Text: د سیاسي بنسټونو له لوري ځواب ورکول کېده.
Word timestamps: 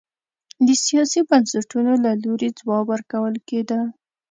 د 0.67 0.69
سیاسي 0.85 1.21
بنسټونو 1.29 1.93
له 2.05 2.11
لوري 2.23 2.49
ځواب 2.59 2.85
ورکول 2.93 3.35
کېده. 3.47 3.79